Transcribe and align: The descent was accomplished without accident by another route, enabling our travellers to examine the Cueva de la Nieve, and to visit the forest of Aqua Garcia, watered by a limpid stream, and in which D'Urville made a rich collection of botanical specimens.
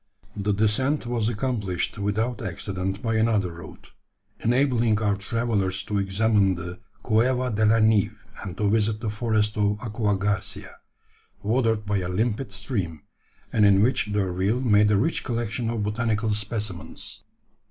The 0.35 0.51
descent 0.51 1.05
was 1.05 1.29
accomplished 1.29 1.99
without 1.99 2.41
accident 2.41 3.03
by 3.03 3.17
another 3.17 3.51
route, 3.51 3.91
enabling 4.39 4.99
our 4.99 5.15
travellers 5.15 5.83
to 5.83 5.99
examine 5.99 6.55
the 6.55 6.79
Cueva 7.03 7.51
de 7.51 7.67
la 7.67 7.77
Nieve, 7.77 8.17
and 8.43 8.57
to 8.57 8.67
visit 8.67 8.99
the 8.99 9.11
forest 9.11 9.57
of 9.59 9.79
Aqua 9.79 10.17
Garcia, 10.17 10.77
watered 11.43 11.85
by 11.85 11.97
a 11.99 12.09
limpid 12.09 12.51
stream, 12.51 13.03
and 13.53 13.63
in 13.63 13.83
which 13.83 14.11
D'Urville 14.11 14.61
made 14.61 14.89
a 14.89 14.97
rich 14.97 15.23
collection 15.23 15.69
of 15.69 15.83
botanical 15.83 16.31
specimens. 16.33 17.21